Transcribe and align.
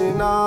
No. 0.00 0.39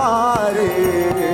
Hare 0.00 1.29